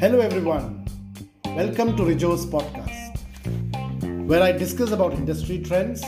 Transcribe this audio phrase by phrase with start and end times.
[0.00, 0.86] Hello, everyone.
[1.44, 3.18] Welcome to Rijo's podcast,
[4.28, 6.04] where I discuss about industry trends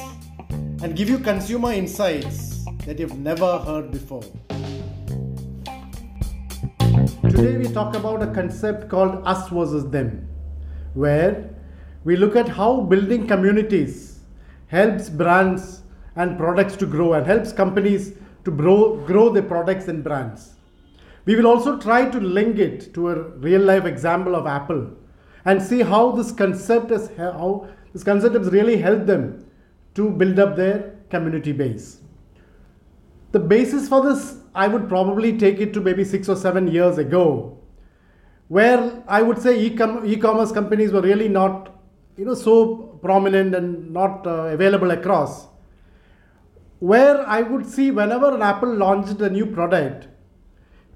[0.80, 4.22] and give you consumer insights that you've never heard before.
[7.31, 10.29] Today, we talk about a concept called us versus them,
[10.95, 11.53] where
[12.04, 14.21] we look at how building communities
[14.69, 15.83] helps brands
[16.15, 18.12] and products to grow and helps companies
[18.45, 20.59] to grow, grow their products and brands.
[21.30, 24.91] We will also try to link it to a real life example of Apple
[25.45, 29.47] and see how this concept has how this concept has really helped them
[29.95, 32.01] to build up their community base.
[33.30, 36.98] The basis for this, I would probably take it to maybe six or seven years
[36.98, 37.56] ago,
[38.48, 41.73] where I would say e-commerce companies were really not,
[42.17, 45.47] you know, so prominent and not uh, available across.
[46.81, 50.09] Where I would see whenever an Apple launched a new product,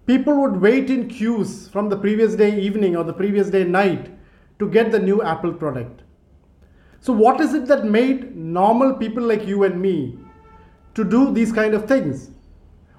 [0.07, 4.11] people would wait in queues from the previous day evening or the previous day night
[4.59, 6.03] to get the new Apple product.
[7.01, 10.19] So, what is it that made normal people like you and me
[10.95, 12.31] to do these kind of things?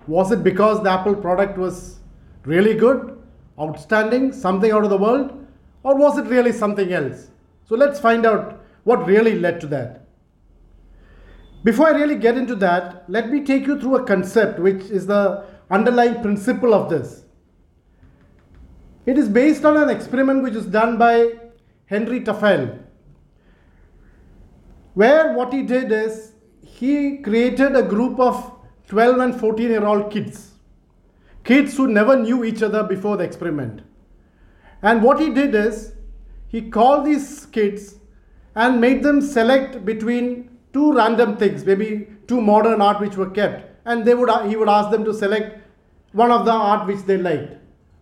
[0.07, 1.99] Was it because the Apple product was
[2.43, 3.19] really good,
[3.59, 5.45] outstanding, something out of the world,
[5.83, 7.29] or was it really something else?
[7.67, 10.05] So, let's find out what really led to that.
[11.63, 15.07] Before I really get into that, let me take you through a concept which is
[15.07, 17.23] the underlying principle of this.
[19.05, 21.33] It is based on an experiment which was done by
[21.85, 22.79] Henry Tajfel,
[24.93, 28.51] where what he did is he created a group of
[28.87, 30.53] 12 and 14 year old kids,
[31.43, 33.81] kids who never knew each other before the experiment.
[34.81, 35.93] And what he did is
[36.47, 37.95] he called these kids
[38.55, 43.74] and made them select between two random things, maybe two modern art which were kept
[43.85, 45.59] and they would he would ask them to select
[46.11, 47.57] one of the art which they liked.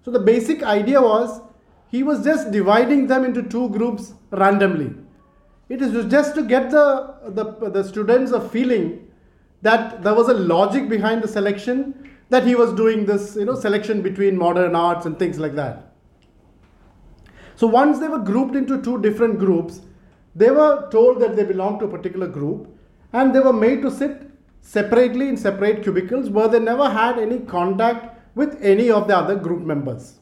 [0.06, 1.42] So the basic idea was
[1.90, 4.94] he was just dividing them into two groups randomly.
[5.70, 9.08] It is just to get the, the, the students a feeling
[9.62, 13.56] that there was a logic behind the selection that he was doing this you know
[13.56, 15.94] selection between modern arts and things like that.
[17.56, 19.82] So once they were grouped into two different groups,
[20.36, 22.68] they were told that they belonged to a particular group
[23.14, 24.33] and they were made to sit
[24.64, 29.36] separately in separate cubicles where they never had any contact with any of the other
[29.36, 30.20] group members.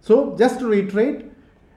[0.00, 1.26] So, just to reiterate,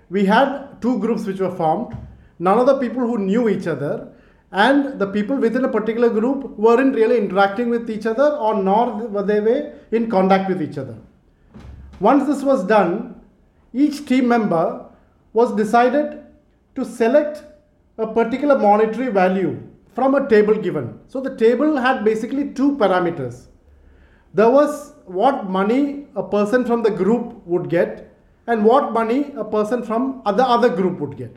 [0.10, 1.96] we had two groups which were formed.
[2.40, 4.12] None of the people who knew each other
[4.52, 9.08] and the people within a particular group weren't really interacting with each other or nor
[9.08, 10.98] were they in contact with each other.
[12.00, 13.22] Once this was done,
[13.74, 14.86] each team member
[15.34, 16.24] was decided
[16.76, 17.44] to select
[17.98, 19.62] a particular monetary value
[19.94, 21.00] from a table given.
[21.07, 23.47] So the table had basically two parameters.
[24.34, 28.16] There was what money a person from the group would get
[28.47, 31.35] and what money a person from the other group would get.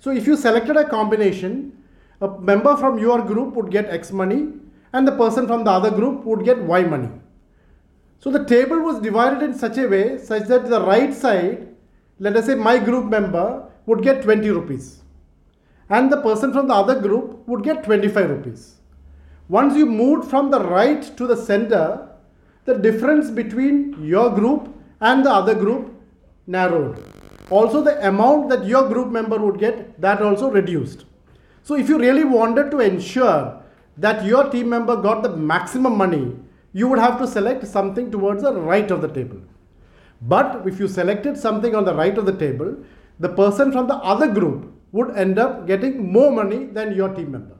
[0.00, 1.84] So if you selected a combination,
[2.20, 4.48] a member from your group would get X money
[4.92, 7.10] and the person from the other group would get Y money.
[8.18, 11.68] So the table was divided in such a way such that the right side,
[12.18, 15.03] let us say my group member would get 20 rupees
[15.96, 18.62] and the person from the other group would get 25 rupees.
[19.48, 22.08] Once you moved from the right to the center,
[22.64, 25.92] the difference between your group and the other group
[26.46, 27.02] narrowed.
[27.50, 31.04] Also, the amount that your group member would get, that also reduced.
[31.62, 33.62] So, if you really wanted to ensure
[33.98, 36.34] that your team member got the maximum money,
[36.72, 39.40] you would have to select something towards the right of the table.
[40.22, 42.76] But if you selected something on the right of the table,
[43.20, 47.32] the person from the other group would end up getting more money than your team
[47.32, 47.56] member.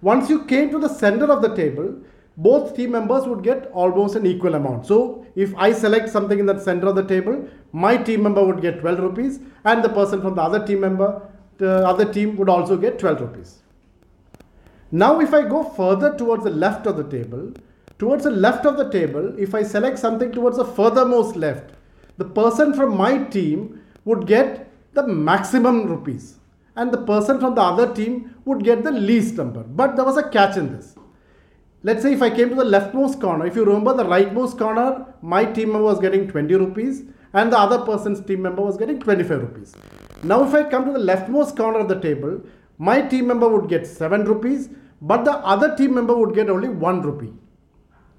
[0.00, 1.88] Once you came to the center of the table,
[2.36, 4.86] both team members would get almost an equal amount.
[4.86, 8.60] So if I select something in the center of the table, my team member would
[8.60, 11.10] get 12 rupees and the person from the other team member,
[11.58, 13.58] the other team would also get 12 rupees.
[14.90, 17.52] Now if I go further towards the left of the table,
[17.98, 21.72] towards the left of the table, if I select something towards the furthermost left,
[22.16, 26.38] the person from my team would get the maximum rupees
[26.78, 29.62] and the person from the other team would get the least number.
[29.62, 30.94] But there was a catch in this.
[31.82, 35.06] Let's say if I came to the leftmost corner, if you remember the rightmost corner,
[35.20, 37.02] my team member was getting 20 rupees
[37.32, 39.74] and the other person's team member was getting 25 rupees.
[40.22, 42.40] Now if I come to the leftmost corner of the table,
[42.78, 44.70] my team member would get 7 rupees,
[45.02, 47.32] but the other team member would get only 1 rupee.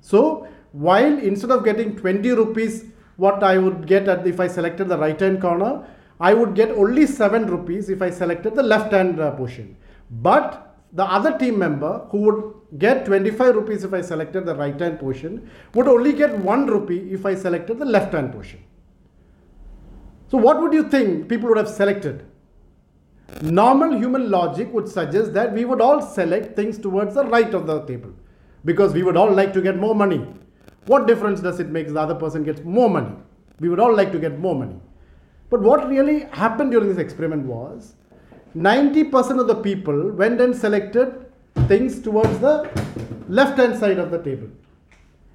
[0.01, 2.85] So while instead of getting 20 rupees,
[3.17, 5.85] what I would get at if I selected the right hand corner,
[6.19, 9.77] I would get only 7 rupees if I selected the left hand uh, portion.
[10.11, 14.79] But the other team member who would get 25 rupees if I selected the right
[14.79, 18.63] hand portion would only get 1 rupee if I selected the left hand portion.
[20.29, 22.25] So, what would you think people would have selected?
[23.41, 27.67] Normal human logic would suggest that we would all select things towards the right of
[27.67, 28.11] the table
[28.65, 30.25] because we would all like to get more money.
[30.85, 33.15] What difference does it make if the other person gets more money?
[33.59, 34.79] We would all like to get more money.
[35.49, 37.95] But what really happened during this experiment was
[38.55, 41.25] 90% of the people went and selected
[41.67, 42.69] things towards the
[43.27, 44.49] left hand side of the table.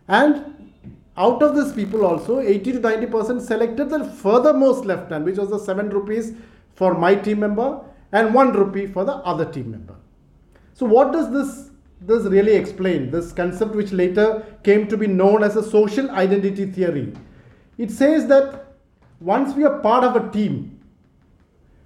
[0.08, 0.72] And
[1.16, 5.50] out of these people also 80 to 90% selected the furthermost left hand which was
[5.50, 6.32] the 7 rupees
[6.74, 7.80] for my team member
[8.12, 9.94] and 1 rupee for the other team member.
[10.74, 11.70] So what does this
[12.00, 13.10] this really explain?
[13.10, 17.14] This concept which later came to be known as a social identity theory.
[17.78, 18.63] It says that
[19.20, 20.80] once we are part of a team,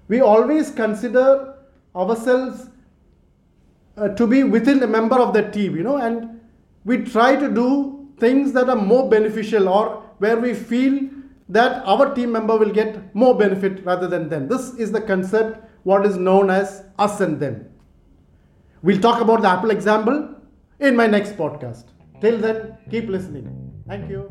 [0.09, 1.55] we always consider
[1.95, 2.69] ourselves
[3.97, 6.41] uh, to be within a member of that team, you know, and
[6.85, 11.09] we try to do things that are more beneficial or where we feel
[11.49, 14.49] that our team member will get more benefit rather than them.
[14.49, 17.67] This is the concept, what is known as us and them.
[18.83, 20.35] We'll talk about the Apple example
[20.79, 21.87] in my next podcast.
[22.21, 23.73] Till then, keep listening.
[23.87, 24.31] Thank you.